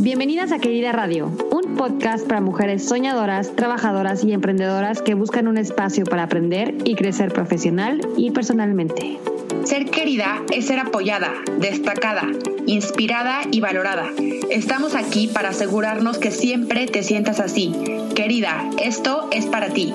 [0.00, 5.58] Bienvenidas a Querida Radio, un podcast para mujeres soñadoras, trabajadoras y emprendedoras que buscan un
[5.58, 9.18] espacio para aprender y crecer profesional y personalmente.
[9.64, 12.28] Ser querida es ser apoyada, destacada,
[12.66, 14.06] inspirada y valorada.
[14.50, 17.74] Estamos aquí para asegurarnos que siempre te sientas así.
[18.14, 19.92] Querida, esto es para ti.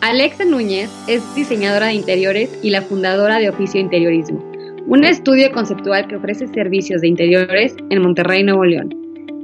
[0.00, 4.57] Alexa Núñez es diseñadora de interiores y la fundadora de Oficio Interiorismo
[4.88, 8.88] un estudio conceptual que ofrece servicios de interiores en Monterrey, Nuevo León.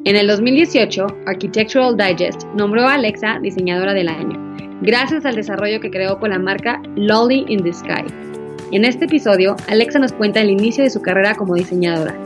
[0.06, 4.38] En el 2018, Architectural Digest nombró a Alexa diseñadora del año,
[4.80, 8.06] gracias al desarrollo que creó con la marca Lolly in the Sky.
[8.72, 12.16] En este episodio, Alexa nos cuenta el inicio de su carrera como diseñadora,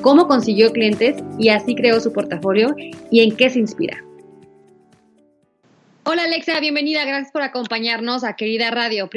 [0.00, 2.76] cómo consiguió clientes y así creó su portafolio
[3.10, 4.04] y en qué se inspira.
[6.04, 9.10] Hola Alexa, bienvenida, gracias por acompañarnos a Querida Radio.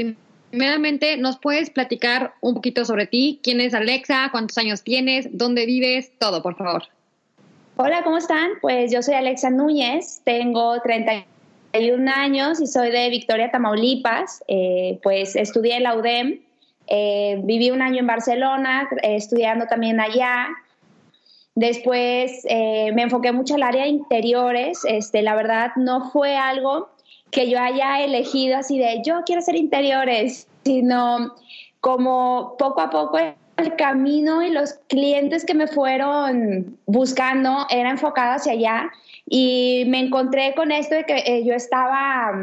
[0.52, 3.40] Primeramente, ¿nos puedes platicar un poquito sobre ti?
[3.42, 4.28] ¿Quién es Alexa?
[4.32, 5.30] ¿Cuántos años tienes?
[5.32, 6.12] ¿Dónde vives?
[6.20, 6.84] Todo, por favor.
[7.78, 8.52] Hola, ¿cómo están?
[8.60, 14.44] Pues yo soy Alexa Núñez, tengo 31 años y soy de Victoria, Tamaulipas.
[14.50, 16.42] Eh, pues estudié en la UDEM,
[16.88, 20.50] eh, viví un año en Barcelona, eh, estudiando también allá.
[21.56, 24.82] Después me enfoqué mucho al área de interiores.
[24.84, 26.90] Este, la verdad, no fue algo
[27.32, 31.34] que yo haya elegido así de yo quiero ser interiores, sino
[31.80, 33.18] como poco a poco
[33.58, 38.92] el camino y los clientes que me fueron buscando era enfocado hacia allá.
[39.28, 42.34] Y me encontré con esto de que eh, yo estaba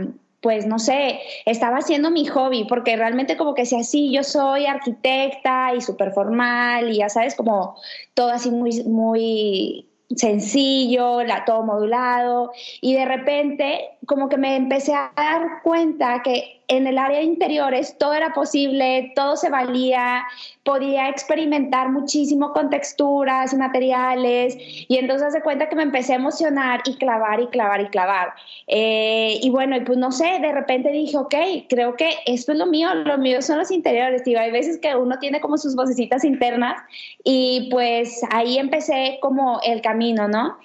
[0.41, 4.67] pues no sé, estaba haciendo mi hobby, porque realmente como que si así, yo soy
[4.67, 7.77] arquitecta y súper formal y ya sabes, como
[8.15, 14.95] todo así muy, muy sencillo, la, todo modulado, y de repente como que me empecé
[14.95, 20.25] a dar cuenta que en el área de interiores todo era posible, todo se valía,
[20.65, 26.17] podía experimentar muchísimo con texturas y materiales, y entonces se cuenta que me empecé a
[26.17, 28.33] emocionar y clavar y clavar y clavar.
[28.67, 31.35] Eh, y bueno, y pues no sé, de repente dije, ok,
[31.69, 34.41] creo que esto es lo mío, lo mío son los interiores, tío.
[34.41, 36.83] Hay veces que uno tiene como sus vocecitas internas,
[37.25, 40.57] y pues ahí empecé como el camino, ¿no?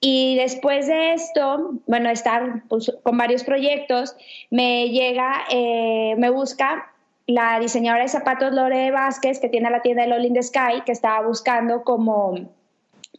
[0.00, 4.14] Y después de esto, bueno, estar pues, con varios proyectos,
[4.50, 6.92] me llega, eh, me busca
[7.26, 10.92] la diseñadora de zapatos Lore Vázquez, que tiene la tienda de Lolin the Sky, que
[10.92, 12.34] estaba buscando como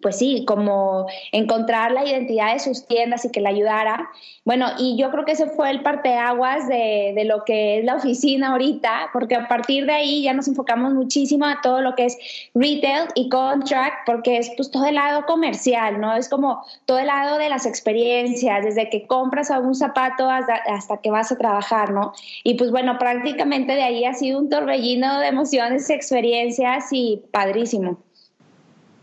[0.01, 4.09] pues sí, como encontrar la identidad de sus tiendas y que la ayudara.
[4.45, 7.95] Bueno, y yo creo que ese fue el parteaguas de, de lo que es la
[7.95, 12.05] oficina ahorita, porque a partir de ahí ya nos enfocamos muchísimo a todo lo que
[12.05, 12.17] es
[12.53, 16.15] retail y contract, porque es pues todo el lado comercial, ¿no?
[16.15, 20.97] Es como todo el lado de las experiencias, desde que compras algún zapato hasta, hasta
[20.97, 22.13] que vas a trabajar, ¿no?
[22.43, 27.97] Y pues bueno, prácticamente de ahí ha sido un torbellino de emociones, experiencias y padrísimo.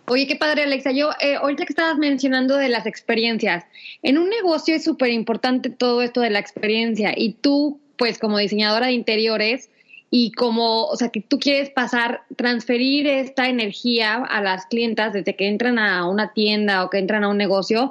[0.06, 0.92] Oye, qué padre, Alexa.
[0.92, 3.64] Yo, eh, ahorita que estabas mencionando de las experiencias,
[4.02, 8.38] en un negocio es súper importante todo esto de la experiencia y tú, pues como
[8.38, 9.70] diseñadora de interiores
[10.10, 15.36] y como, o sea, que tú quieres pasar, transferir esta energía a las clientas desde
[15.36, 17.90] que entran a una tienda o que entran a un negocio,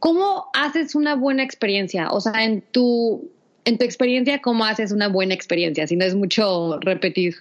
[0.00, 2.10] ¿cómo haces una buena experiencia?
[2.10, 3.30] O sea, en tu,
[3.64, 5.86] en tu experiencia, ¿cómo haces una buena experiencia?
[5.86, 7.36] Si no es mucho repetir.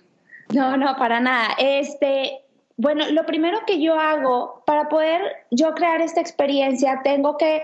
[0.53, 1.55] No, no, para nada.
[1.59, 2.41] Este,
[2.77, 5.21] bueno, lo primero que yo hago para poder
[5.51, 7.63] yo crear esta experiencia, tengo que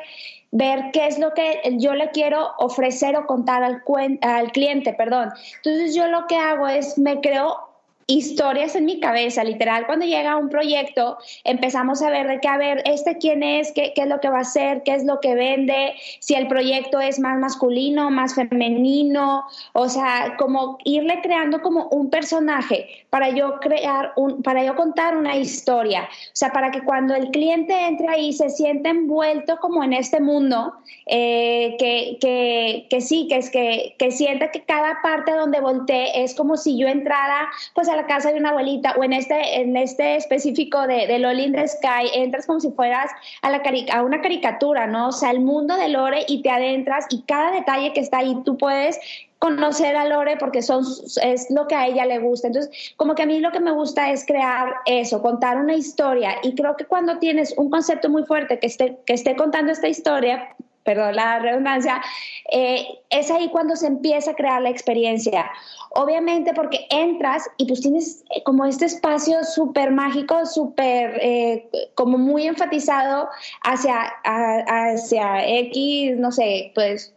[0.52, 3.84] ver qué es lo que yo le quiero ofrecer o contar al,
[4.22, 5.32] al cliente, perdón.
[5.58, 7.68] Entonces yo lo que hago es me creo
[8.10, 12.58] historias en mi cabeza, literal, cuando llega un proyecto, empezamos a ver de qué, a
[12.58, 15.20] ver, este quién es, qué, qué, es lo que va a hacer, qué es lo
[15.20, 21.62] que vende, si el proyecto es más masculino, más femenino, o sea, como irle creando
[21.62, 26.72] como un personaje para yo crear un, para yo contar una historia, o sea, para
[26.72, 30.74] que cuando el cliente entre ahí se sienta envuelto como en este mundo,
[31.08, 36.24] eh, que, que, que, sí, que es que, que sienta que cada parte donde voltee
[36.24, 39.62] es como si yo entrara, pues a la casa de una abuelita o en este,
[39.62, 43.12] en este específico de, de Lolin the Sky, entras como si fueras
[43.42, 43.62] a, la
[43.92, 45.10] a una caricatura, ¿no?
[45.10, 48.38] O sea, el mundo de Lore y te adentras y cada detalle que está ahí
[48.46, 49.00] tú puedes
[49.40, 50.84] conocer a Lore porque son,
[51.22, 52.48] es lo que a ella le gusta.
[52.48, 56.36] Entonces, como que a mí lo que me gusta es crear eso, contar una historia.
[56.44, 59.88] Y creo que cuando tienes un concepto muy fuerte que esté, que esté contando esta
[59.88, 60.56] historia,
[60.88, 62.02] perdón la redundancia,
[62.50, 65.52] eh, es ahí cuando se empieza a crear la experiencia.
[65.90, 72.18] Obviamente porque entras y pues tienes eh, como este espacio súper mágico, súper eh, como
[72.18, 73.28] muy enfatizado
[73.64, 77.14] hacia, hacia X, no sé, pues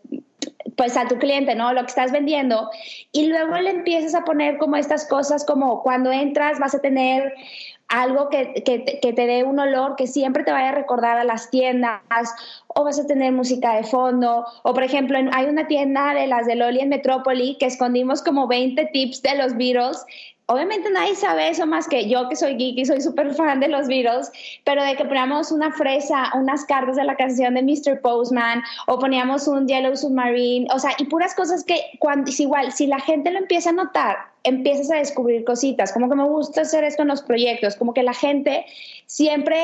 [0.77, 1.75] pues a tu cliente, ¿no?
[1.75, 2.71] Lo que estás vendiendo.
[3.13, 7.35] Y luego le empiezas a poner como estas cosas como cuando entras vas a tener
[7.91, 11.51] algo que, que, te dé un olor que siempre te vaya a recordar a las
[11.51, 12.01] tiendas,
[12.69, 16.47] o vas a tener música de fondo, o por ejemplo, hay una tienda de las
[16.47, 20.07] de Loli en Metrópoli que escondimos como 20 tips de los Beatles
[20.51, 23.69] obviamente nadie sabe eso más que yo que soy geek y soy súper fan de
[23.69, 24.33] los Beatles,
[24.65, 28.01] pero de que poníamos una fresa, unas cartas de la canción de Mr.
[28.01, 32.73] Postman o poníamos un Yellow Submarine, o sea, y puras cosas que cuando es igual,
[32.73, 36.63] si la gente lo empieza a notar, empiezas a descubrir cositas, como que me gusta
[36.63, 38.65] hacer esto en los proyectos, como que la gente
[39.07, 39.57] siempre,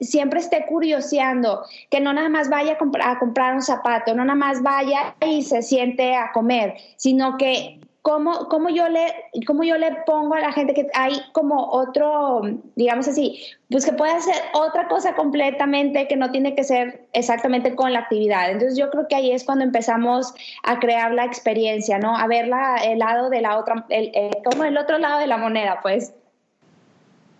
[0.00, 4.62] siempre esté curioseando, que no nada más vaya a, comprar, un zapato, no nada más
[4.62, 9.14] vaya y se siente a comer, sino que cómo, cómo, yo le,
[9.46, 12.42] cómo yo le pongo a la gente que hay como otro,
[12.76, 17.74] digamos así, pues que puede hacer otra cosa completamente que no tiene que ser exactamente
[17.74, 18.50] con la actividad.
[18.50, 20.34] Entonces yo creo que ahí es cuando empezamos
[20.64, 22.14] a crear la experiencia, ¿no?
[22.14, 24.12] A ver la, el lado de la otra, el,
[24.44, 26.12] como el otro lado de la moneda, pues.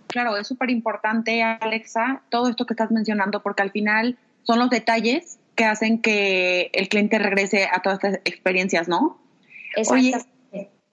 [0.06, 4.70] Claro, es súper importante, Alexa, todo esto que estás mencionando, porque al final son los
[4.70, 9.18] detalles que hacen que el cliente regrese a todas estas experiencias, ¿no?
[9.76, 10.33] Exacto.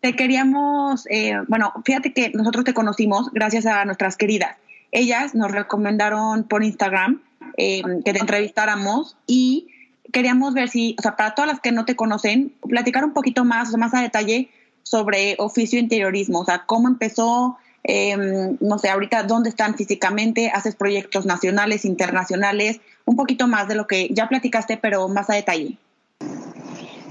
[0.01, 4.57] Te queríamos, eh, bueno, fíjate que nosotros te conocimos gracias a nuestras queridas.
[4.91, 7.21] Ellas nos recomendaron por Instagram
[7.57, 9.67] eh, que te entrevistáramos y
[10.11, 13.45] queríamos ver si, o sea, para todas las que no te conocen, platicar un poquito
[13.45, 14.49] más, o sea, más a detalle
[14.81, 20.73] sobre oficio interiorismo, o sea, cómo empezó, em, no sé, ahorita dónde están físicamente, haces
[20.73, 25.77] proyectos nacionales, internacionales, un poquito más de lo que ya platicaste, pero más a detalle.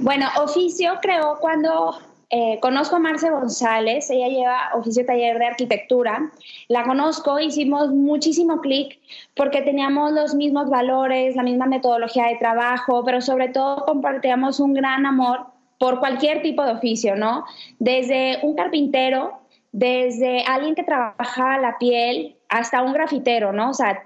[0.01, 1.99] Bueno, oficio creó cuando
[2.33, 6.31] eh, conozco a Marce González, ella lleva oficio taller de arquitectura.
[6.69, 9.01] La conozco, hicimos muchísimo clic
[9.35, 14.75] porque teníamos los mismos valores, la misma metodología de trabajo, pero sobre todo compartíamos un
[14.75, 15.47] gran amor
[15.79, 17.45] por cualquier tipo de oficio, ¿no?
[17.81, 19.41] Desde un carpintero,
[19.73, 23.71] desde alguien que trabaja la piel, hasta un grafitero, ¿no?
[23.71, 24.05] O sea,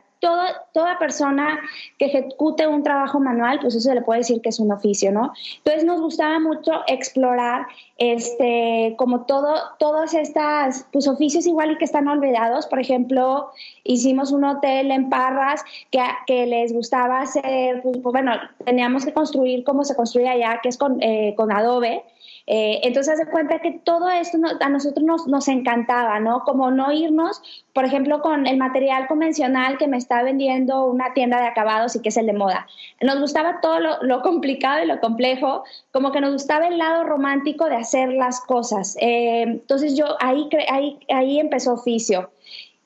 [0.73, 1.61] toda persona
[1.99, 5.13] que ejecute un trabajo manual, pues eso se le puede decir que es un oficio,
[5.13, 5.33] ¿no?
[5.59, 7.67] Entonces nos gustaba mucho explorar,
[7.99, 12.67] este, como todo, todas estas, pues oficios igual y que están olvidados.
[12.67, 13.51] Por ejemplo,
[13.85, 18.33] hicimos un hotel en Parras que, que les gustaba hacer, pues bueno,
[18.65, 22.03] teníamos que construir como se construye allá, que es con, eh, con adobe.
[22.47, 26.41] Eh, entonces, se cuenta que todo esto a nosotros nos, nos, encantaba, ¿no?
[26.41, 27.41] Como no irnos,
[27.73, 32.03] por ejemplo, con el material convencional que me está vendiendo una tienda de acabados y
[32.03, 32.67] que es el de moda.
[33.01, 37.67] Nos gustaba todo lo, complicado y lo complejo, como que nos gustaba el lado romántico
[37.71, 38.97] de hacer las cosas.
[39.01, 42.31] Eh, entonces, yo ahí, ahí, ahí empezó oficio.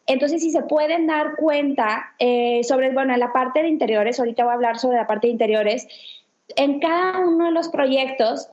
[0.06, 4.44] Entonces, si se pueden dar cuenta eh, sobre, bueno, en la parte de interiores, ahorita
[4.44, 5.86] voy a hablar sobre la parte de interiores,
[6.56, 8.48] en cada uno de los proyectos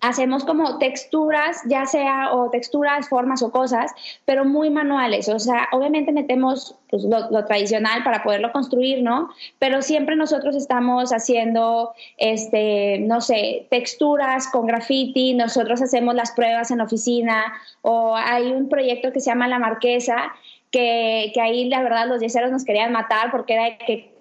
[0.00, 3.92] hacemos como texturas, ya sea o texturas, formas o cosas,
[4.24, 5.28] pero muy manuales.
[5.28, 9.30] O sea, obviamente metemos pues, lo, tradicional para poderlo construir, ¿no?
[9.58, 16.70] Pero siempre nosotros estamos haciendo, este, no sé, texturas con graffiti, nosotros hacemos las pruebas
[16.70, 17.52] en oficina,
[17.82, 20.32] o hay un proyecto que se llama La Marquesa,
[20.70, 24.13] que, que ahí la verdad los yeseros nos querían matar porque era que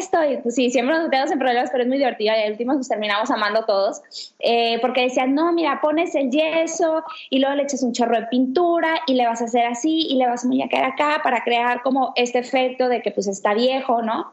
[0.00, 2.74] estoy, pues sí, siempre nos metemos en problemas, pero es muy divertido y al último
[2.74, 4.02] nos terminamos amando todos,
[4.40, 8.26] eh, porque decían, no, mira, pones el yeso y luego le echas un chorro de
[8.26, 11.82] pintura y le vas a hacer así y le vas a muñecar acá para crear
[11.82, 14.32] como este efecto de que pues está viejo, ¿no?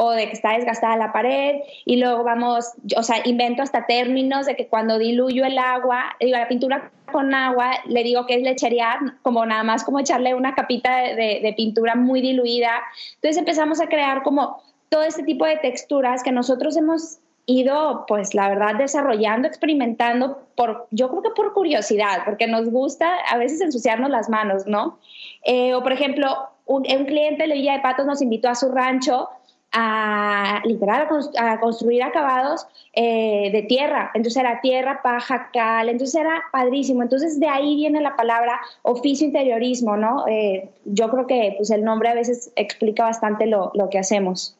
[0.00, 4.46] o de que está desgastada la pared y luego vamos, o sea, invento hasta términos
[4.46, 8.42] de que cuando diluyo el agua, digo, la pintura con agua, le digo que es
[8.42, 12.80] lecherear, como nada más como echarle una capita de, de pintura muy diluida.
[13.16, 17.18] Entonces empezamos a crear como todo este tipo de texturas que nosotros hemos
[17.48, 23.08] ido, pues la verdad, desarrollando, experimentando, por, yo creo que por curiosidad, porque nos gusta
[23.30, 24.98] a veces ensuciarnos las manos, ¿no?
[25.44, 29.30] Eh, o por ejemplo, un, cliente de Villa de Patos nos invitó a su rancho
[29.72, 34.10] a literal a, construir acabados eh, de tierra.
[34.12, 37.02] Entonces era tierra, paja, cal, entonces era padrísimo.
[37.02, 40.26] Entonces de ahí viene la palabra oficio interiorismo, ¿no?
[40.28, 44.57] Eh, yo creo que pues el nombre a veces explica bastante lo, lo que hacemos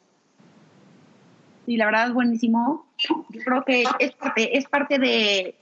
[1.68, 2.86] y la verdad es buenísimo.
[2.96, 5.54] Yo creo que es parte, es parte de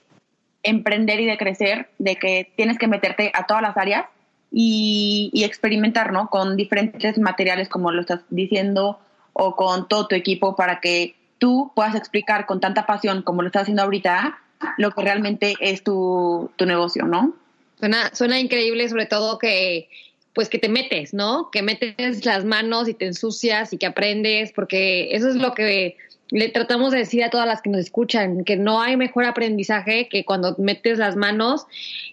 [0.62, 4.06] emprender y de crecer, de que tienes que meterte a todas las áreas
[4.52, 6.30] y, experimentar, ¿no?
[6.30, 9.00] Con diferentes materiales, como lo estás diciendo,
[9.32, 13.48] o con todo tu equipo para que tú puedas explicar con tanta pasión como lo
[13.48, 14.38] estás haciendo ahorita
[14.78, 17.34] lo que realmente es tu, tu negocio, ¿no?
[17.80, 19.90] Suena, suena increíble, sobre todo que
[20.36, 21.50] pues que te metes, ¿no?
[21.50, 25.96] Que metes las manos y te ensucias y que aprendes, porque eso es lo que
[26.30, 30.10] le tratamos de decir a todas las que nos escuchan que no hay mejor aprendizaje
[30.10, 31.66] que cuando metes las manos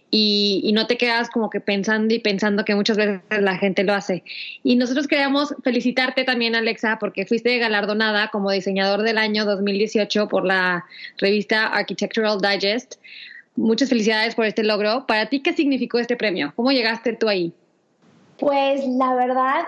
[0.10, 3.94] y, no te quedas como que pensando y pensando que muchas veces la gente lo
[3.94, 4.24] hace.
[4.64, 10.46] Y nosotros queríamos felicitarte también, Alexa, porque fuiste galardonada como diseñador del año 2018 por
[10.46, 10.86] la
[11.18, 12.96] revista Architectural Digest.
[13.58, 15.06] Muchas felicidades por este logro.
[15.08, 16.54] ¿Para ti qué significó este premio?
[16.56, 17.54] ¿Cómo llegaste tú ahí?
[18.38, 19.66] Pues la verdad,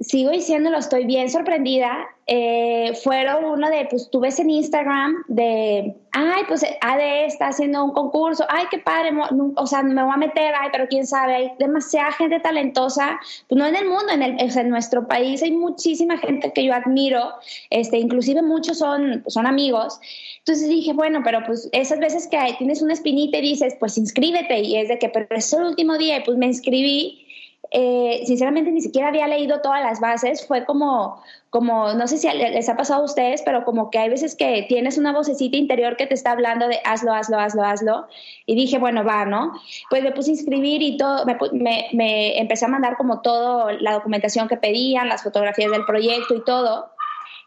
[0.00, 2.08] sigo diciéndolo, estoy bien sorprendida.
[2.26, 7.82] Eh, fueron uno de, pues tú ves en Instagram de, ay, pues AD está haciendo
[7.82, 9.12] un concurso, ay, qué padre,
[9.56, 13.18] o sea, me voy a meter, ay, pero quién sabe, hay demasiada gente talentosa,
[13.48, 16.74] pues no en el mundo, en, el, en nuestro país hay muchísima gente que yo
[16.74, 17.32] admiro,
[17.70, 19.98] este, inclusive muchos son, son amigos.
[20.40, 24.60] Entonces dije, bueno, pero pues esas veces que tienes una espinita y dices, pues inscríbete,
[24.60, 27.24] y es de que, pero es el último día, y pues me inscribí
[27.70, 32.28] eh, sinceramente ni siquiera había leído todas las bases, fue como, como, no sé si
[32.28, 35.96] les ha pasado a ustedes, pero como que hay veces que tienes una vocecita interior
[35.96, 38.06] que te está hablando de hazlo, hazlo, hazlo, hazlo,
[38.46, 39.52] y dije, bueno, va, ¿no?
[39.90, 43.92] Pues me puse a inscribir y todo, me, me, empecé a mandar como todo, la
[43.92, 46.90] documentación que pedían, las fotografías del proyecto y todo,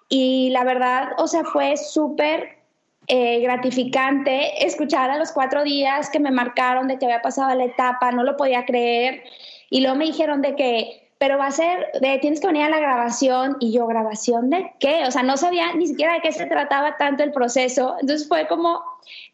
[0.08, 2.61] y la verdad, o sea, fue súper
[3.08, 7.66] eh, gratificante escuchar a los cuatro días que me marcaron de que había pasado la
[7.66, 9.24] etapa, no lo podía creer.
[9.70, 12.70] Y luego me dijeron de que, pero va a ser, de, tienes que venir a
[12.70, 13.58] la grabación.
[13.60, 15.06] Y yo, ¿grabación de qué?
[15.06, 17.96] O sea, no sabía ni siquiera de qué se trataba tanto el proceso.
[18.00, 18.82] Entonces fue como,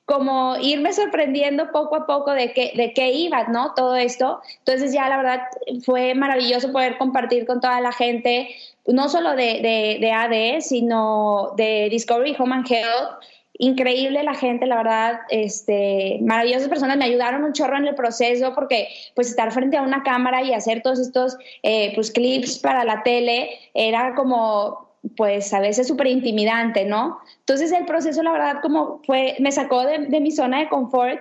[0.06, 3.74] como irme sorprendiendo poco a poco de qué, de qué iba, ¿no?
[3.74, 4.42] Todo esto.
[4.60, 5.42] Entonces ya la verdad
[5.86, 8.56] fue maravilloso poder compartir con toda la gente,
[8.86, 13.20] no solo de, de, de AD, sino de Discovery Home and Health
[13.60, 18.54] increíble la gente, la verdad, este, maravillosas personas, me ayudaron un chorro en el proceso
[18.54, 22.84] porque pues estar frente a una cámara y hacer todos estos eh, pues clips para
[22.84, 27.20] la tele era como pues a veces súper intimidante, ¿no?
[27.40, 31.20] Entonces el proceso la verdad como fue, me sacó de, mi zona de confort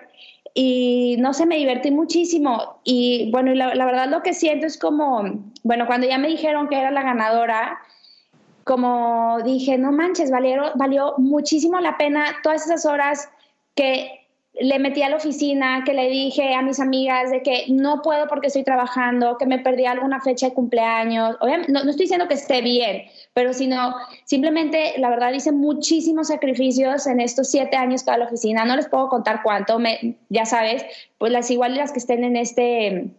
[0.54, 4.78] y no sé, me divertí muchísimo y bueno, la, la verdad lo que siento es
[4.78, 5.22] como,
[5.62, 7.78] bueno, cuando ya me dijeron que era la ganadora,
[8.66, 13.28] como dije, no manches, valió, valió muchísimo la pena todas esas horas
[13.76, 18.02] que le metí a la oficina, que le dije a mis amigas de que no
[18.02, 21.36] puedo porque estoy trabajando, que me perdí alguna fecha de cumpleaños.
[21.40, 23.04] Obviamente, no, estoy diciendo que esté bien,
[23.34, 23.94] pero sino
[24.24, 28.64] simplemente, la verdad, hice muchísimos sacrificios en estos siete años toda la oficina.
[28.64, 30.84] No les puedo contar cuánto, me, ya sabes,
[31.18, 33.12] pues las iguales las que estén en este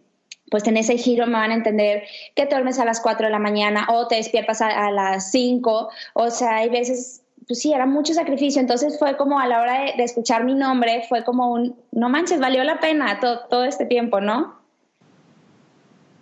[0.50, 3.32] pues en ese giro me van a entender que te duermes a las 4 de
[3.32, 7.86] la mañana o te despiertas a, las 5, o sea, hay veces, pues sí, era
[7.86, 11.76] mucho sacrificio, entonces fue como a la hora de, escuchar mi nombre, fue como un,
[11.92, 14.56] no manches, valió la pena todo, todo este tiempo, ¿no?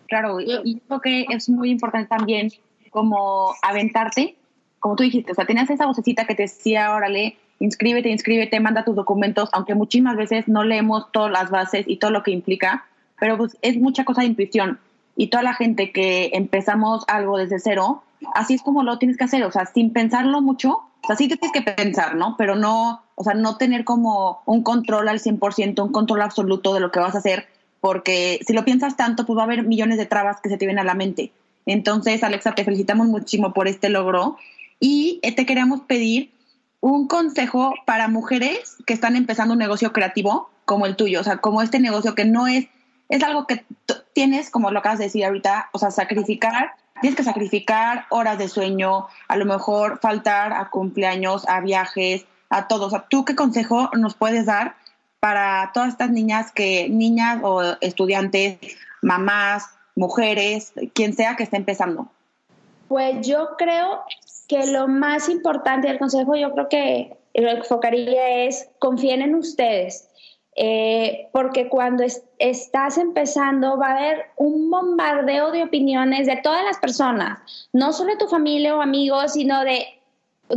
[0.08, 2.50] Claro, y, creo que es muy importante también
[2.90, 4.36] como aventarte,
[4.78, 8.84] como tú dijiste, o sea, tenías esa vocecita que te decía, órale, inscríbete, inscríbete, manda
[8.84, 12.86] tus documentos, aunque muchísimas veces no leemos todas las bases y todo lo que implica,
[13.18, 14.78] pero pues es mucha cosa de intuición.
[15.16, 18.02] Y toda la gente que empezamos algo desde cero,
[18.34, 20.70] así es como lo tienes que hacer, o sea, sin pensarlo mucho,
[21.02, 22.34] o sea, sí tienes que pensar, ¿no?
[22.36, 26.80] Pero no, o sea, no tener como un control al 100%, un control absoluto de
[26.80, 27.46] lo que vas a hacer,
[27.80, 30.66] porque si lo piensas tanto, pues va a haber millones de trabas que se te
[30.66, 31.32] vienen a la mente.
[31.64, 34.36] Entonces, Alexa, te felicitamos muchísimo por este logro
[34.80, 36.30] y eh, te queríamos pedir
[36.80, 41.38] un consejo para mujeres que están empezando un negocio creativo como el tuyo, o sea,
[41.38, 42.66] como este negocio que no es
[43.08, 43.64] es algo que
[44.12, 48.48] tienes, como lo acabas de decir ahorita, o sea, sacrificar, tienes que sacrificar horas de
[48.48, 52.88] sueño, a lo mejor faltar a cumpleaños, a viajes, a todos.
[52.88, 54.76] O sea, ¿tú qué consejo nos puedes dar
[55.20, 58.58] para todas estas niñas que, niñas o estudiantes,
[59.02, 62.08] mamás, mujeres, quien sea que esté empezando?
[62.88, 64.04] Pues yo creo
[64.48, 70.05] que lo más importante del consejo, yo creo que lo enfocaría es confíen en ustedes.
[70.58, 72.02] Eh, porque cuando
[72.38, 77.38] estás empezando va a haber un bombardeo de opiniones de todas las personas,
[77.74, 79.84] no solo de tu familia o amigos, sino de,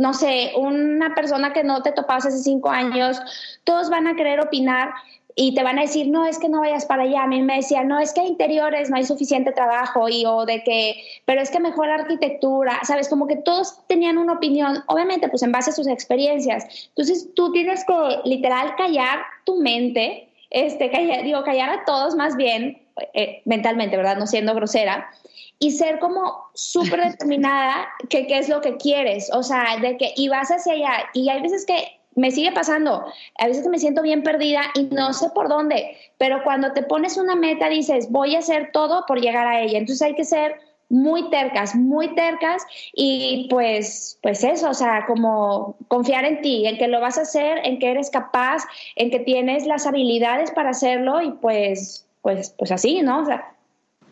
[0.00, 3.20] no sé, una persona que no te topas hace cinco años,
[3.64, 4.94] todos van a querer opinar
[5.42, 7.22] y te van a decir, no, es que no vayas para allá.
[7.22, 10.62] A mí me decían, no, es que interiores no hay suficiente trabajo y o de
[10.62, 13.08] que, pero es que mejor arquitectura, ¿sabes?
[13.08, 16.88] Como que todos tenían una opinión, obviamente, pues en base a sus experiencias.
[16.88, 17.94] Entonces tú tienes que
[18.26, 22.82] literal callar tu mente, este, callar, digo, callar a todos más bien,
[23.14, 24.18] eh, mentalmente, ¿verdad?
[24.18, 25.10] No siendo grosera.
[25.58, 30.12] Y ser como súper determinada que qué es lo que quieres, o sea, de que,
[30.16, 31.08] y vas hacia allá.
[31.14, 33.04] Y hay veces que me sigue pasando.
[33.38, 37.16] A veces me siento bien perdida y no sé por dónde, pero cuando te pones
[37.16, 39.78] una meta dices, voy a hacer todo por llegar a ella.
[39.78, 45.76] Entonces hay que ser muy tercas, muy tercas y pues, pues eso, o sea, como
[45.88, 48.64] confiar en ti, en que lo vas a hacer, en que eres capaz,
[48.96, 53.20] en que tienes las habilidades para hacerlo y pues, pues, pues así, ¿no?
[53.20, 53.54] O sea,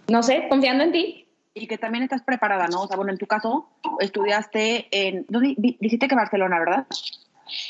[0.09, 1.25] no sé, confiando en ti.
[1.55, 2.83] Y que también estás preparada, ¿no?
[2.83, 5.27] O sea, bueno, en tu caso, estudiaste en.
[5.29, 6.87] Dijiste que Barcelona, ¿verdad?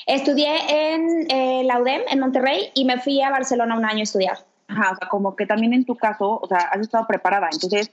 [0.07, 4.03] Estudié en eh, la UDEM, en Monterrey, y me fui a Barcelona un año a
[4.03, 4.39] estudiar.
[4.69, 7.49] Ajá, o sea, como que también en tu caso, o sea, has estado preparada.
[7.51, 7.91] Entonces,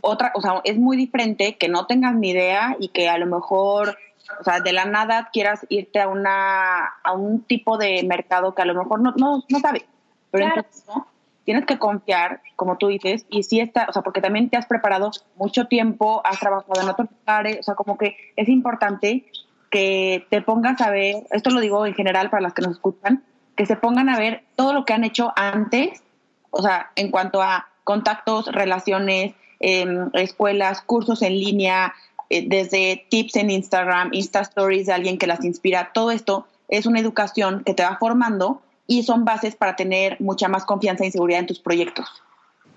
[0.00, 3.26] otra, o sea, es muy diferente que no tengas ni idea y que a lo
[3.26, 3.96] mejor,
[4.40, 8.62] o sea, de la nada quieras irte a una, a un tipo de mercado que
[8.62, 9.84] a lo mejor no, no, no sabes.
[10.30, 11.06] Pero entonces, ¿no?
[11.44, 14.66] tienes que confiar, como tú dices, y sí está, o sea, porque también te has
[14.66, 19.26] preparado mucho tiempo, has trabajado en otros lugares, o sea, como que es importante
[19.72, 23.24] que te pongas a ver, esto lo digo en general para las que nos escuchan,
[23.56, 26.02] que se pongan a ver todo lo que han hecho antes,
[26.50, 31.94] o sea, en cuanto a contactos, relaciones, em, escuelas, cursos en línea,
[32.28, 36.84] eh, desde tips en Instagram, Insta Stories de alguien que las inspira, todo esto es
[36.84, 41.10] una educación que te va formando y son bases para tener mucha más confianza y
[41.10, 42.06] seguridad en tus proyectos.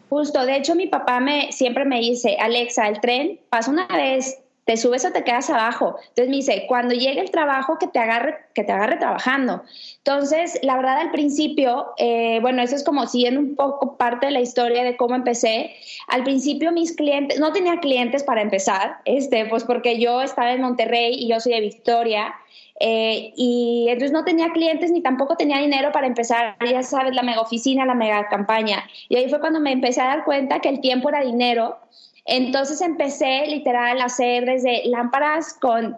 [0.10, 4.38] Justo, de hecho mi papá me siempre me dice, Alexa, el tren pasa una vez,
[4.66, 5.96] te subes o te quedas abajo.
[6.10, 9.64] Entonces me dice, cuando llegue el trabajo, que te agarre, que te agarre trabajando.
[9.98, 14.32] Entonces, la verdad, al principio, eh, bueno, eso es como siguiendo un poco parte de
[14.32, 15.76] la historia de cómo empecé.
[16.08, 20.62] Al principio mis clientes, no tenía clientes para empezar, este, pues porque yo estaba en
[20.62, 22.34] Monterrey y yo soy de Victoria.
[22.80, 27.24] Eh, y entonces no tenía clientes ni tampoco tenía dinero para empezar, ya sabes, la
[27.24, 28.84] mega oficina, la mega campaña.
[29.10, 31.78] Y ahí fue cuando me empecé a dar cuenta que el tiempo era dinero
[32.26, 35.98] entonces empecé literal a hacer desde lámparas con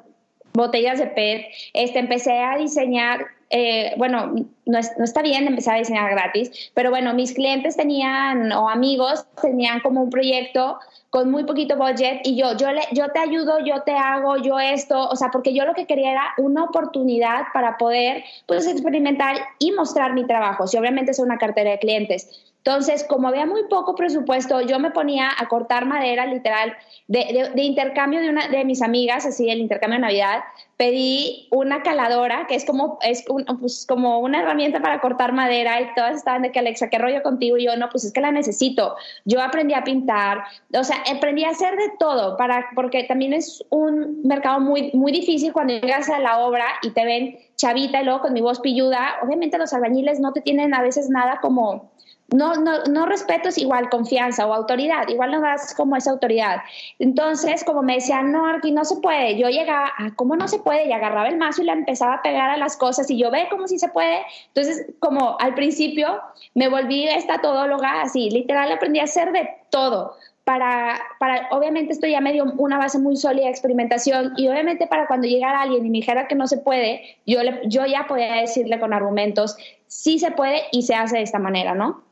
[0.54, 4.34] botellas de PET, este, empecé a diseñar, eh, bueno,
[4.66, 9.80] no, está bien empezar a diseñar gratis, pero bueno, mis clientes tenían o amigos tenían
[9.80, 10.80] como un proyecto
[11.10, 14.60] con muy poquito budget y yo, yo, le, yo te ayudo, yo te hago, yo
[14.60, 19.38] esto, o sea, porque yo lo que quería era una oportunidad para poder pues experimentar
[19.60, 22.47] y mostrar mi trabajo, si obviamente es una cartera de clientes.
[22.68, 26.76] Entonces, como había muy poco presupuesto, yo me ponía a cortar madera, literal,
[27.08, 30.42] de, intercambio de una de mis amigas, así el intercambio de Navidad,
[30.76, 33.24] pedí una caladora, que es como, es
[33.62, 37.24] pues, como una herramienta para cortar madera, y todas estaban de que Alexa, ¿qué rollo
[37.24, 37.56] contigo?
[37.56, 38.98] Y yo, no, pues es que la necesito.
[39.24, 40.44] Yo aprendí a pintar,
[40.78, 45.14] o sea, aprendí a hacer de todo, para, porque también es un mercado muy, muy
[45.14, 48.60] difícil cuando llegas a la obra y te ven chavita y luego con mi voz
[48.60, 49.20] pilluda.
[49.24, 51.92] Obviamente los albañiles no te tienen a veces nada como
[52.30, 56.58] no, no, no respeto es igual confianza o autoridad, igual no das como esa autoridad.
[57.00, 60.60] Entonces, como me decían, no, aquí no se puede, yo llegaba, a ¿cómo no se
[60.60, 60.88] puede?
[60.88, 63.48] Y agarraba el mazo y le empezaba a pegar a las cosas y yo ve
[63.50, 64.26] cómo sí se puede.
[64.48, 66.22] Entonces, como al principio
[66.54, 70.16] me volví esta todóloga, así, literal aprendí a hacer de todo.
[70.44, 74.88] Para, para, obviamente esto ya me dio una base muy sólida de experimentación y obviamente
[74.88, 78.36] para cuando llegara alguien y me dijera que no se puede, yo, yo ya podía
[78.36, 82.07] decirle con argumentos, sí se puede y se hace de esta manera, ¿no?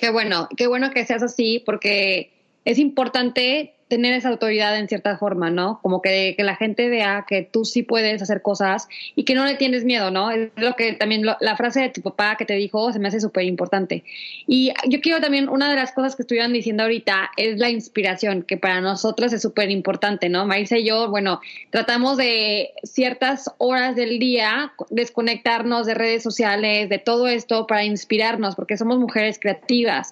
[0.00, 2.32] Qué bueno, qué bueno que seas así, porque
[2.64, 5.80] es importante tener esa autoridad en cierta forma, ¿no?
[5.82, 9.44] Como que, que, la gente vea que tú sí puedes hacer cosas y que no
[9.44, 10.30] le tienes miedo, ¿no?
[10.30, 13.20] Es lo que también la frase de tu papá que te dijo se me hace
[13.20, 14.04] súper importante.
[14.46, 18.42] Y yo quiero también, una de las cosas que estuvieron diciendo ahorita es la inspiración,
[18.42, 20.46] que para nosotros es súper importante, ¿no?
[20.46, 26.98] Marisa y yo, bueno, tratamos de ciertas horas del día desconectarnos de redes sociales, de
[26.98, 30.10] todo esto para inspirarnos, porque somos mujeres creativas.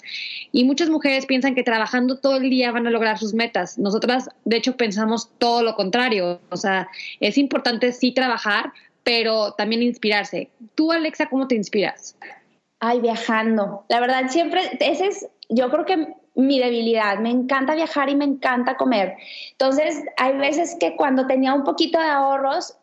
[0.51, 4.31] Y muchas mujeres piensan que trabajando todo el día van a lograr sus metas nosotras,
[4.44, 6.40] de hecho, pensamos todo lo contrario.
[6.50, 6.88] O sea,
[7.20, 10.50] es importante sí trabajar, pero también inspirarse.
[10.74, 12.16] Tú, Alexa, ¿cómo te inspiras?
[12.81, 13.85] Ay, viajando.
[13.88, 17.18] La verdad, siempre, ese es, yo creo que mi debilidad.
[17.18, 19.16] Me encanta viajar y me encanta comer.
[19.52, 22.78] Entonces, hay veces que cuando tenía un poquito de ahorros,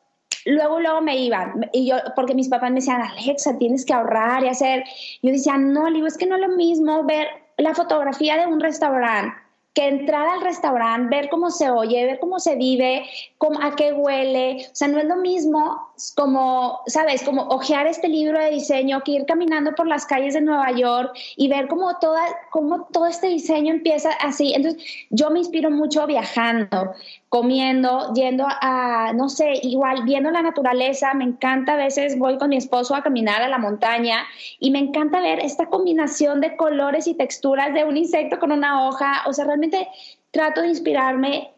[0.45, 1.69] luego, luego me iban.
[1.71, 4.84] Y yo, porque mis papás me decían, Alexa, tienes que ahorrar y hacer.
[5.21, 8.60] Yo decía, no, digo, es que no es lo mismo ver la fotografía de un
[8.60, 9.45] restaurante
[9.76, 13.06] que entrar al restaurante, ver cómo se oye, ver cómo se vive,
[13.38, 14.66] cómo, a qué huele.
[14.72, 17.24] O sea, no es lo mismo como, ¿sabes?
[17.24, 21.12] Como ojear este libro de diseño que ir caminando por las calles de Nueva York
[21.36, 24.54] y ver cómo, toda, cómo todo este diseño empieza así.
[24.54, 26.94] Entonces, yo me inspiro mucho viajando
[27.36, 32.48] comiendo, yendo a, no sé, igual viendo la naturaleza, me encanta, a veces voy con
[32.48, 34.19] mi esposo a caminar a la montaña
[34.58, 38.88] y me encanta ver esta combinación de colores y texturas de un insecto con una
[38.88, 39.86] hoja, o sea, realmente
[40.32, 41.52] trato de inspirarme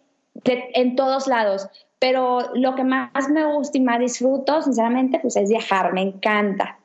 [0.45, 5.47] en todos lados, pero lo que más me gusta y más disfruto, sinceramente, pues es
[5.47, 6.79] viajar, me encanta.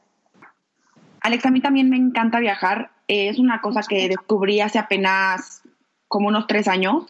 [1.22, 5.62] Alex, a mí también me encanta viajar, es una cosa que descubrí hace apenas
[6.08, 7.06] como unos tres años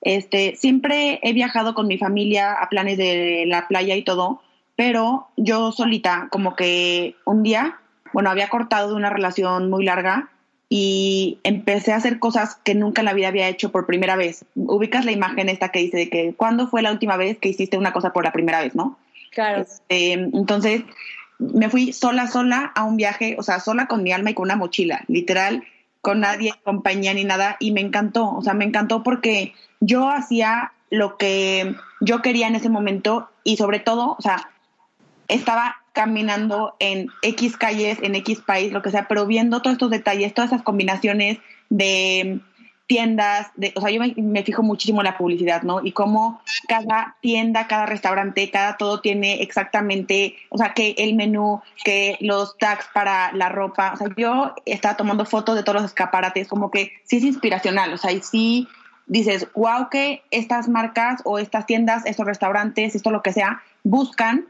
[0.00, 4.42] Este, siempre he viajado con mi familia a planes de la playa y todo,
[4.76, 7.80] pero yo solita, como que un día,
[8.12, 10.30] bueno, había cortado de una relación muy larga
[10.68, 14.44] y empecé a hacer cosas que nunca en la vida había hecho por primera vez.
[14.54, 17.78] Ubicas la imagen esta que dice de que cuándo fue la última vez que hiciste
[17.78, 18.98] una cosa por la primera vez, ¿no?
[19.30, 19.62] Claro.
[19.62, 20.82] Este, entonces
[21.38, 24.44] me fui sola, sola a un viaje, o sea, sola con mi alma y con
[24.44, 25.62] una mochila, literal,
[26.06, 30.70] con nadie, compañía ni nada, y me encantó, o sea, me encantó porque yo hacía
[30.88, 34.50] lo que yo quería en ese momento y sobre todo, o sea,
[35.26, 39.90] estaba caminando en X calles, en X país, lo que sea, pero viendo todos estos
[39.90, 41.38] detalles, todas esas combinaciones
[41.70, 42.38] de
[42.86, 45.84] tiendas, de, o sea, yo me, fijo muchísimo en la publicidad, ¿no?
[45.84, 51.60] Y cómo cada tienda, cada restaurante, cada todo tiene exactamente, o sea, que el menú,
[51.84, 55.90] que los tags para la ropa, o sea, yo estaba tomando fotos de todos los
[55.90, 58.68] escaparates, como que sí es inspiracional, o sea, y sí
[59.06, 64.46] dices, wow, que estas marcas o estas tiendas, estos restaurantes, esto lo que sea, buscan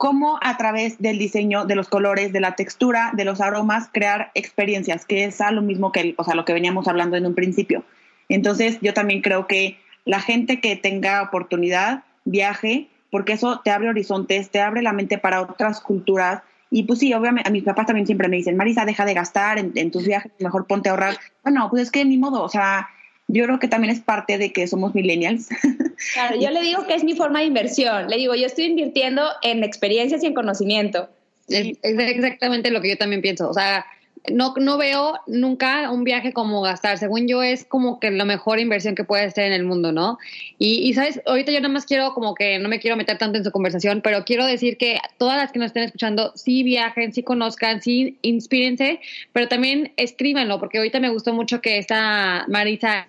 [0.00, 4.30] cómo a través del diseño, de los colores, de la textura, de los aromas, crear
[4.34, 7.34] experiencias, que es a lo mismo que, o sea, lo que veníamos hablando en un
[7.34, 7.84] principio.
[8.30, 13.90] Entonces, yo también creo que la gente que tenga oportunidad, viaje, porque eso te abre
[13.90, 16.40] horizontes, te abre la mente para otras culturas.
[16.70, 19.58] Y pues sí, obviamente, a mis papás también siempre me dicen, Marisa, deja de gastar
[19.58, 21.18] en, tus viajes, mejor ponte a ahorrar.
[21.42, 22.88] Bueno, pues es que ni modo, o sea,
[23.28, 25.50] yo creo que también es parte de que somos millennials.
[26.14, 28.08] Claro, yo le digo que es mi forma de inversión.
[28.08, 31.08] Le digo, yo estoy invirtiendo en experiencias y en conocimiento.
[31.48, 33.48] Es, exactamente lo que yo también pienso.
[33.48, 33.84] O sea,
[34.30, 36.98] no, no veo nunca un viaje como gastar.
[36.98, 40.18] Según yo, es como que la mejor inversión que puede ser en el mundo, ¿no?
[40.58, 43.38] Y, y, sabes, ahorita yo nada más quiero, como que no me quiero meter tanto
[43.38, 47.12] en su conversación, pero quiero decir que todas las que nos estén escuchando, sí viajen,
[47.12, 49.00] sí conozcan, sí inspírense,
[49.32, 53.06] pero también escríbanlo, porque ahorita me gustó mucho que esta Marisa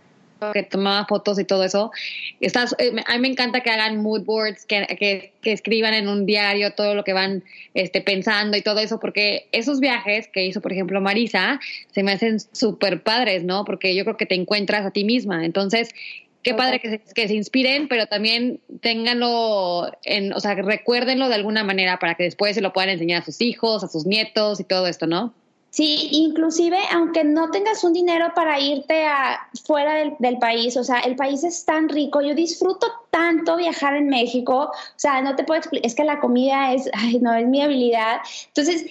[0.53, 1.91] que tomaba fotos y todo eso.
[2.39, 6.07] Estás, eh, a mí me encanta que hagan mood boards, que, que, que, escriban en
[6.07, 10.45] un diario todo lo que van este, pensando y todo eso, porque esos viajes que
[10.45, 11.59] hizo, por ejemplo, Marisa,
[11.93, 13.65] se me hacen súper padres, ¿no?
[13.65, 15.45] Porque yo creo que te encuentras a ti misma.
[15.45, 15.93] Entonces,
[16.41, 21.35] qué padre que se, que se inspiren, pero también ténganlo, en, o sea, recuérdenlo de
[21.35, 24.59] alguna manera para que después se lo puedan enseñar a sus hijos, a sus nietos
[24.59, 25.35] y todo esto, ¿no?
[25.71, 30.83] Sí, inclusive aunque no tengas un dinero para irte a fuera del, del, país, o
[30.83, 35.35] sea, el país es tan rico, yo disfruto tanto viajar en México, o sea, no
[35.35, 38.21] te puedo explicar, es que la comida es, ay, no, es mi habilidad.
[38.47, 38.85] Entonces,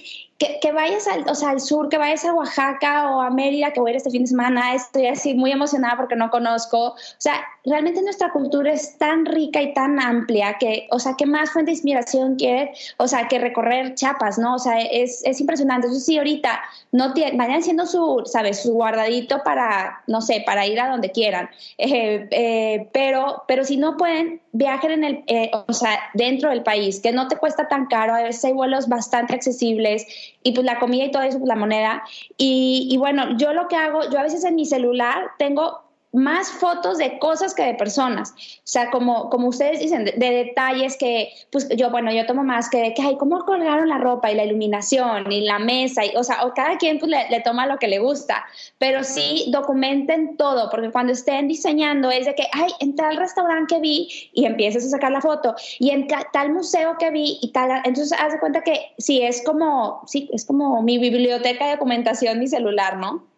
[0.61, 3.81] que, vayas al, o sea, al sur, que vayas a Oaxaca o a Mérida, que
[3.81, 6.79] voy a ir este fin de semana, estoy así muy emocionada porque no conozco.
[6.79, 11.27] O sea, realmente nuestra cultura es tan rica y tan amplia que, o sea, ¿qué
[11.27, 12.73] más fuente de inspiración quiere?
[12.97, 14.55] O sea, que recorrer Chiapas, ¿no?
[14.55, 15.89] O sea, es, es impresionante.
[15.89, 16.59] Entonces, sí, ahorita
[16.93, 18.63] no vayan haciendo su, ¿sabes?
[18.63, 21.51] Su guardadito para, no sé, para ir a donde quieran.
[21.77, 24.10] Eh, eh, pero, pero si no pueden,
[24.53, 28.15] viajen en el, eh, o sea, dentro del país, que no te cuesta tan caro.
[28.15, 30.07] A veces hay vuelos bastante accesibles
[30.43, 32.03] y pues la comida y todo eso, pues la moneda.
[32.37, 36.99] Y bueno, yo lo que hago, yo a veces en mi celular tengo más fotos
[36.99, 38.33] de cosas que de personas.
[38.33, 42.69] O sea, como, como ustedes dicen, de, detalles que, pues yo, bueno, yo tomo más
[42.69, 46.17] que de que, ay, cómo colgaron la ropa y la iluminación y la mesa, y,
[46.17, 48.45] o sea, o cada quien pues le, toma lo que le gusta,
[48.79, 53.75] pero sí documenten todo, porque cuando estén diseñando es de que, ay, en tal restaurante
[53.75, 57.53] que vi y empiezas a sacar la foto, y en tal museo que vi y
[57.53, 61.73] tal, entonces haz de cuenta que sí, es como, sí, es como mi biblioteca de
[61.73, 63.30] documentación, mi celular, ¿no?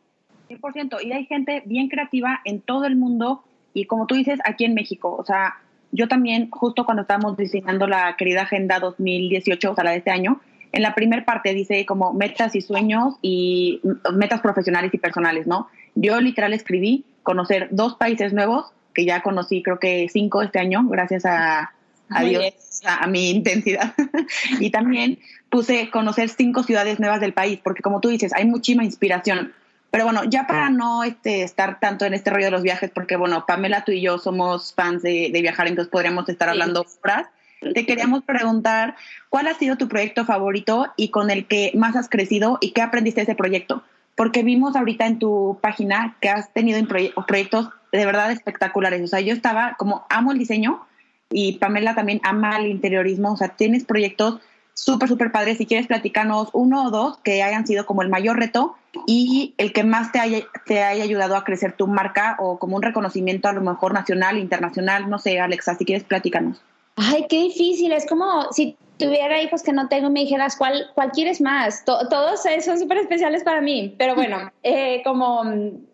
[0.59, 0.99] 100%.
[1.05, 4.75] Y hay gente bien creativa en todo el mundo y como tú dices, aquí en
[4.75, 5.15] México.
[5.19, 5.57] O sea,
[5.93, 10.11] yo también, justo cuando estábamos diseñando la querida Agenda 2018, o sea, la de este
[10.11, 10.41] año,
[10.73, 13.81] en la primera parte dice como metas y sueños y
[14.15, 15.69] metas profesionales y personales, ¿no?
[15.95, 20.83] Yo literal escribí conocer dos países nuevos, que ya conocí creo que cinco este año,
[20.89, 21.73] gracias a,
[22.09, 23.95] a Dios, a, a, mi intensidad.
[24.61, 25.19] y también
[25.51, 29.53] puse conocer cinco ciudades nuevas del país, porque como tú dices, hay muchísima inspiración.
[29.93, 33.17] Pero bueno, ya para no este, estar tanto en este rollo de los viajes, porque
[33.17, 37.27] bueno, Pamela, tú y yo somos fans de, viajar, entonces podríamos estar hablando horas.
[37.75, 38.97] Te queríamos preguntar,
[39.29, 42.81] ¿cuál ha sido tu proyecto favorito y con el que más has crecido y qué
[42.81, 43.83] aprendiste de ese proyecto?
[44.15, 46.83] Porque vimos ahorita en tu página que has tenido
[47.27, 49.03] proyectos de verdad espectaculares.
[49.03, 50.87] O sea, yo estaba como amo el diseño
[51.29, 53.35] y Pamela también ama el interiorismo.
[53.35, 54.41] O sea, tienes proyectos
[54.75, 55.59] súper, súper padres.
[55.59, 59.73] Si quieres platicarnos uno o dos que hayan sido como el mayor reto y el
[59.73, 63.49] que más te haya, te haya ayudado a crecer tu marca o como un reconocimiento
[63.49, 66.61] a lo mejor nacional, internacional, no sé, Alexa, si quieres platicarnos.
[66.97, 71.11] Ay, qué difícil, es como si tuviera hijos que no tengo, me dijeras, ¿cuál, cuál
[71.11, 71.85] quieres más?
[71.85, 75.43] todos son súper especiales para mí, pero bueno, eh, como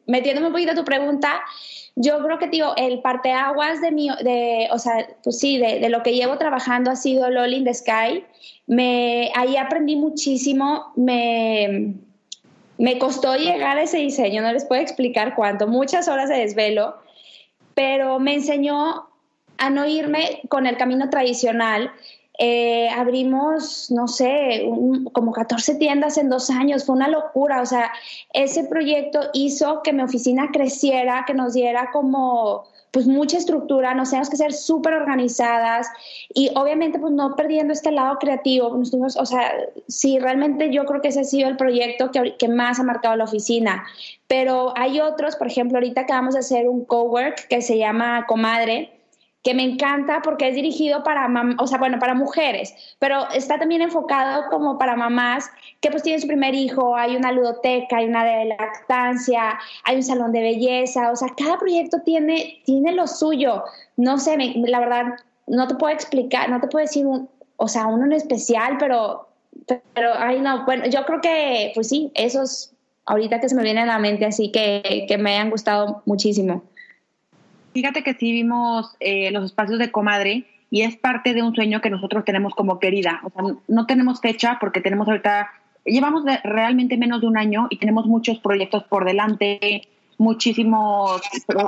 [0.06, 1.40] metiéndome un poquito a tu pregunta,
[1.94, 5.88] yo creo que, tío, el parteaguas de mi, de, o sea, pues sí, de, de,
[5.88, 8.24] lo que llevo trabajando ha sido LOL in the Sky.
[8.68, 11.94] Me, ahí aprendí muchísimo, me,
[12.78, 16.94] me costó llegar a ese diseño, no les puedo explicar cuánto, muchas horas de desvelo,
[17.74, 19.08] pero me enseñó
[19.56, 21.90] a no irme con el camino tradicional,
[22.40, 24.64] eh, abrimos, no sé,
[25.12, 27.90] como 14 tiendas en dos años, fue una locura, o sea,
[28.32, 34.10] ese proyecto hizo que mi oficina creciera, que nos diera como pues mucha estructura, nos
[34.10, 35.88] tenemos que ser súper organizadas
[36.32, 39.52] y obviamente pues no perdiendo este lado creativo, o sea,
[39.88, 43.16] sí, realmente yo creo que ese ha sido el proyecto que, que más ha marcado
[43.16, 43.84] la oficina,
[44.26, 48.97] pero hay otros, por ejemplo, ahorita acabamos de hacer un cowork que se llama Comadre,
[49.48, 51.26] que me encanta porque es dirigido para,
[51.58, 56.20] o sea, bueno, para mujeres, pero está también enfocado como para mamás que pues tienen
[56.20, 61.10] su primer hijo, hay una ludoteca, hay una de lactancia, hay un salón de belleza,
[61.10, 63.64] o sea, cada proyecto tiene, tiene lo suyo.
[63.96, 65.04] No sé, la verdad,
[65.46, 69.30] no te puedo explicar, no te puedo decir, un, o sea, uno en especial, pero,
[69.94, 72.74] pero, ay, no, bueno, yo creo que, pues sí, esos
[73.06, 76.64] ahorita que se me vienen a la mente, así que, que me han gustado muchísimo.
[77.72, 81.80] Fíjate que sí vimos eh, los espacios de comadre y es parte de un sueño
[81.80, 83.20] que nosotros tenemos como querida.
[83.24, 85.50] O sea, no tenemos fecha porque tenemos ahorita,
[85.84, 91.22] llevamos realmente menos de un año y tenemos muchos proyectos por delante, muchísimos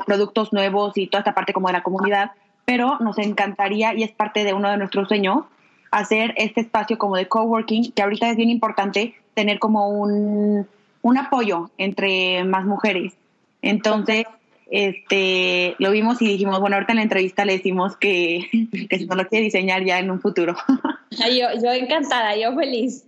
[0.06, 2.32] productos nuevos y toda esta parte como de la comunidad,
[2.64, 5.44] pero nos encantaría y es parte de uno de nuestros sueños
[5.90, 10.66] hacer este espacio como de coworking, que ahorita es bien importante tener como un,
[11.02, 13.14] un apoyo entre más mujeres.
[13.62, 14.24] Entonces,
[14.70, 18.46] este, lo vimos y dijimos, bueno, ahorita en la entrevista le decimos que,
[18.88, 20.56] que se lo quiere diseñar ya en un futuro.
[21.22, 23.04] Ay, yo, yo encantada, yo feliz.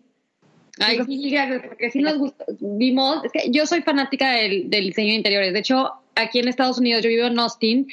[0.79, 1.35] Ay, sí,
[1.69, 5.53] porque sí nos gustó, vimos, es que yo soy fanática del, del, diseño de interiores,
[5.53, 7.87] de hecho, aquí en Estados Unidos yo vivo en Austin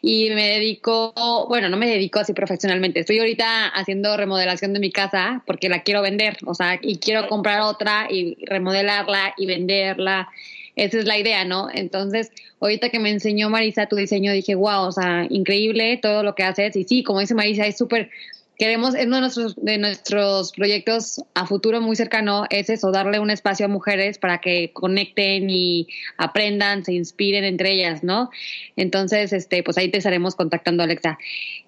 [0.00, 1.12] y me dedico,
[1.48, 5.82] bueno, no me dedico así profesionalmente, estoy ahorita haciendo remodelación de mi casa porque la
[5.82, 10.30] quiero vender, o sea, y quiero comprar otra y remodelarla y venderla
[10.76, 11.68] esa es la idea, ¿no?
[11.72, 12.30] Entonces,
[12.60, 16.44] ahorita que me enseñó Marisa tu diseño, dije, wow, o sea, increíble todo lo que
[16.44, 16.76] haces.
[16.76, 18.10] Y sí, como dice Marisa, es súper,
[18.58, 23.18] queremos, es uno de nuestros, de nuestros proyectos a futuro muy cercano, es eso, darle
[23.18, 28.30] un espacio a mujeres para que conecten y aprendan, se inspiren entre ellas, ¿no?
[28.76, 31.18] Entonces, este, pues ahí te estaremos contactando, Alexa.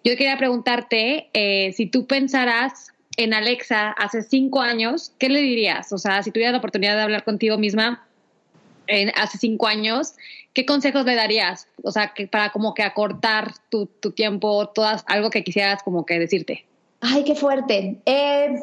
[0.03, 5.93] Yo quería preguntarte eh, si tú pensaras en Alexa hace cinco años, ¿qué le dirías?
[5.93, 8.07] O sea, si tuvieras la oportunidad de hablar contigo misma,
[8.87, 10.14] en, hace cinco años,
[10.53, 11.68] ¿qué consejos le darías?
[11.83, 16.18] O sea, para como que acortar tu, tu tiempo, todas, algo que quisieras como que
[16.18, 16.64] decirte.
[17.01, 18.01] Ay, qué fuerte.
[18.07, 18.61] Eh,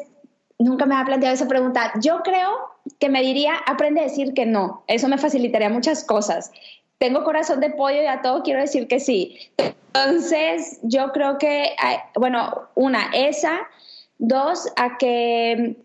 [0.58, 1.92] nunca me ha planteado esa pregunta.
[2.00, 2.50] Yo creo
[2.98, 4.82] que me diría, aprende a decir que no.
[4.86, 6.52] Eso me facilitaría muchas cosas.
[6.98, 9.50] Tengo corazón de pollo y a todo quiero decir que sí.
[9.94, 11.74] Entonces, yo creo que,
[12.14, 13.60] bueno, una, esa.
[14.18, 15.76] Dos, a que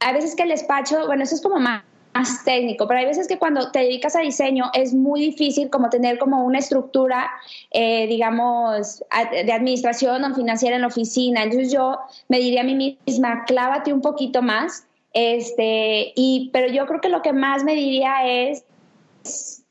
[0.00, 1.82] a veces que el despacho, bueno, eso es como más
[2.14, 5.90] más técnico, pero hay veces que cuando te dedicas a diseño es muy difícil como
[5.90, 7.30] tener como una estructura,
[7.70, 9.04] eh, digamos,
[9.44, 11.42] de administración o financiera en la oficina.
[11.42, 16.86] Entonces yo me diría a mí misma, clávate un poquito más, este, y, pero yo
[16.86, 18.64] creo que lo que más me diría es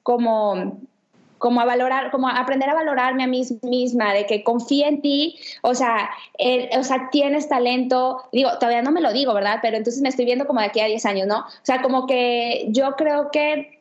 [0.03, 0.79] como
[1.39, 5.01] como a valorar, como a aprender a valorarme a mí misma, de que confíe en
[5.01, 6.09] ti, o sea,
[6.77, 9.59] o sea, tienes talento, digo, todavía no me lo digo, ¿verdad?
[9.61, 11.39] Pero entonces me estoy viendo como de aquí a 10 años, ¿no?
[11.39, 13.79] O sea, como que yo creo que,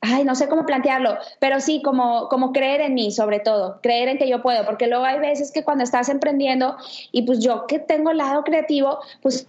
[0.00, 4.08] ay, no sé cómo plantearlo, pero sí, como, como creer en mí, sobre todo, creer
[4.08, 6.76] en que yo puedo, porque luego hay veces que cuando estás emprendiendo
[7.12, 9.46] y pues yo que tengo el lado creativo, pues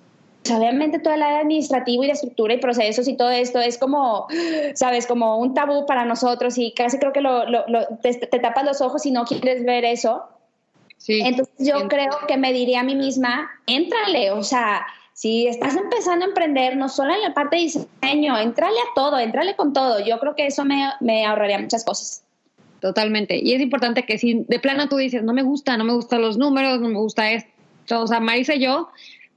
[0.52, 4.28] obviamente toda la administrativo y de estructura y procesos y todo esto es como,
[4.76, 7.44] sabes, como un tabú para nosotros y casi creo que lo,
[8.02, 10.24] te, tapas los ojos y no quieres ver eso.
[10.98, 15.76] Sí, Entonces yo creo que me diría a mí misma, éntrale, o sea, si estás
[15.76, 19.74] empezando a emprender, no solo en la parte de diseño, entrale a todo, entrale con
[19.74, 20.00] todo.
[20.00, 22.24] Yo creo que eso me, me ahorraría muchas cosas.
[22.80, 23.38] Totalmente.
[23.38, 26.22] Y es importante que si de plano tú dices, no me gusta, no me gustan
[26.22, 28.02] los números, no me gusta esto.
[28.02, 28.90] O sea, Marisa y yo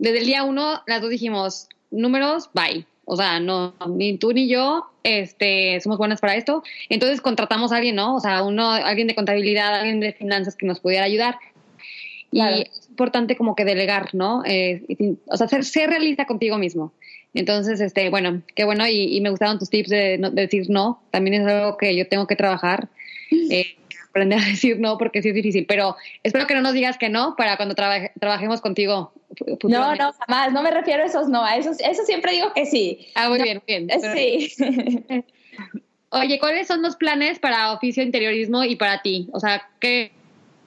[0.03, 2.85] desde el día uno, las dos dijimos, números, bye.
[3.05, 6.65] O sea, no, ni tú ni yo este, somos buenas para esto.
[6.89, 8.17] Entonces contratamos a alguien, ¿no?
[8.17, 11.37] O sea, uno, alguien de contabilidad, alguien de finanzas que nos pudiera ayudar.
[12.33, 14.43] Y es importante como que delegar, ¿no?
[14.45, 14.83] Eh,
[15.27, 16.93] o sea, ser, ser, realista contigo mismo.
[17.33, 18.89] Entonces, este, bueno, qué bueno.
[18.89, 21.01] Y, me gustaron tus tips de, de, decir no.
[21.13, 22.89] También es algo que yo tengo que trabajar.
[23.31, 23.77] Eh,
[24.13, 27.09] aprender a decir no porque sí es difícil, pero espero que no nos digas que
[27.09, 29.13] no para cuando trabajemos contigo.
[29.65, 32.67] No, no, jamás, no me refiero a esos no, a eso, eso siempre digo que
[32.67, 33.09] sí.
[33.15, 33.89] Ah, muy bien, bien.
[34.15, 34.53] Sí.
[36.11, 39.29] Oye, ¿cuáles son los planes para oficio interiorismo y para ti?
[39.33, 40.13] O sea, ¿qué,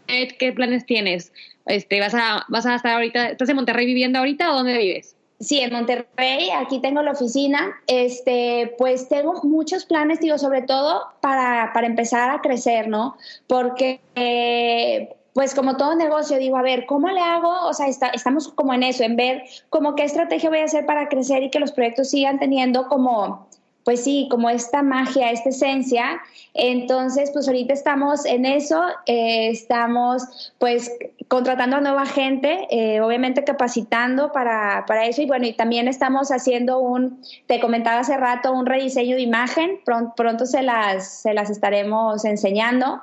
[0.08, 1.32] qué planes tienes?
[1.68, 5.16] Este, vas a, vas a estar ahorita, ¿estás en Monterrey viviendo ahorita o dónde vives?
[5.40, 7.76] Sí, en Monterrey, aquí tengo la oficina.
[7.88, 13.18] Este, pues tengo muchos planes, digo, sobre todo para, para empezar a crecer, ¿no?
[13.48, 17.68] Porque eh, pues como todo negocio, digo, a ver, ¿cómo le hago?
[17.68, 21.10] O sea, estamos como en eso, en ver como qué estrategia voy a hacer para
[21.10, 23.46] crecer y que los proyectos sigan teniendo como,
[23.84, 26.22] pues sí, como esta magia, esta esencia.
[26.54, 30.90] Entonces, pues ahorita estamos en eso, eh, estamos pues
[31.28, 36.32] contratando a nueva gente, eh, obviamente capacitando para, para, eso y bueno, y también estamos
[36.32, 41.34] haciendo un, te comentaba hace rato, un rediseño de imagen, pronto, pronto se, las, se
[41.34, 43.02] las estaremos enseñando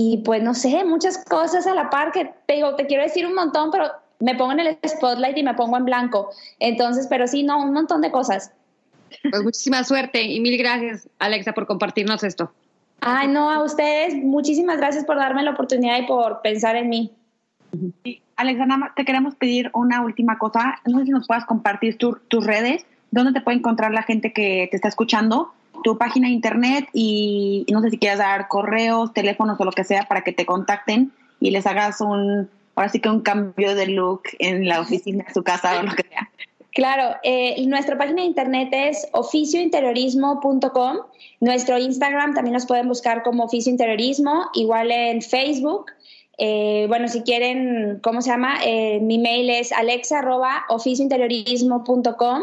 [0.00, 3.26] y pues no sé, muchas cosas a la par que te digo, te quiero decir
[3.26, 3.86] un montón, pero
[4.20, 6.30] me pongo en el spotlight y me pongo en blanco.
[6.60, 8.52] Entonces, pero sí, no, un montón de cosas.
[9.28, 12.52] Pues muchísima suerte y mil gracias, Alexa, por compartirnos esto.
[13.00, 17.12] Ay, no, a ustedes, muchísimas gracias por darme la oportunidad y por pensar en mí.
[18.36, 20.76] Alexa, nada te queremos pedir una última cosa.
[20.86, 24.68] No sé si nos puedas compartir tus redes, dónde te puede encontrar la gente que
[24.70, 29.60] te está escuchando tu página de internet y, no sé si quieras dar correos, teléfonos
[29.60, 33.08] o lo que sea para que te contacten y les hagas un, ahora sí que
[33.08, 36.30] un cambio de look en la oficina, su casa o lo que sea.
[36.72, 40.96] Claro, eh, nuestra página de internet es oficiointeriorismo.com.
[41.40, 45.86] Nuestro Instagram también nos pueden buscar como Oficio Interiorismo, igual en Facebook.
[46.36, 48.58] Eh, bueno, si quieren, ¿cómo se llama?
[48.64, 52.42] Eh, mi mail es alexa.oficiointeriorismo.com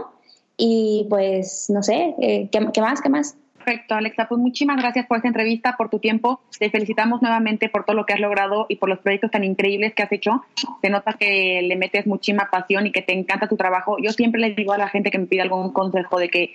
[0.58, 3.02] y pues, no sé, eh, ¿qué, más?
[3.02, 3.38] ¿Qué más?
[3.58, 4.28] Perfecto, Alexa.
[4.28, 6.40] Pues muchísimas gracias por esta entrevista, por tu tiempo.
[6.60, 9.94] Te felicitamos nuevamente por todo lo que has logrado y por los proyectos tan increíbles
[9.94, 10.44] que has hecho.
[10.82, 13.98] Se nota que le metes muchísima pasión y que te encanta tu trabajo.
[14.00, 16.54] Yo siempre les digo a la gente que me pide algún consejo de que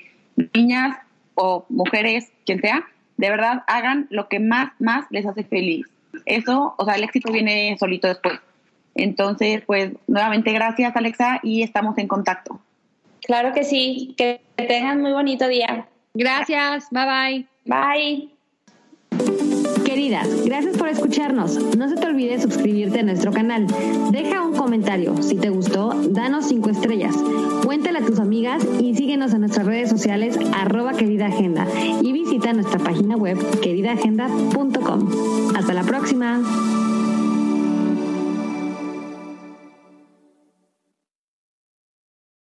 [0.54, 0.98] niñas
[1.34, 2.84] o mujeres, quien sea,
[3.16, 5.86] de verdad hagan lo que más, más les hace feliz.
[6.26, 8.38] Eso, o sea, el éxito viene solito después.
[8.94, 12.60] Entonces, pues nuevamente gracias, Alexa, y estamos en contacto.
[13.30, 14.12] Claro que sí.
[14.16, 15.86] Que tengan muy bonito día.
[16.14, 16.88] Gracias.
[16.90, 17.46] Bye bye.
[17.64, 18.28] Bye.
[19.84, 21.76] Queridas, gracias por escucharnos.
[21.76, 23.68] No se te olvide suscribirte a nuestro canal.
[24.10, 25.22] Deja un comentario.
[25.22, 27.14] Si te gustó, danos cinco estrellas.
[27.64, 31.68] Cuéntale a tus amigas y síguenos en nuestras redes sociales arroba querida agenda
[32.02, 35.54] y visita nuestra página web queridaagenda.com.
[35.54, 36.79] Hasta la próxima.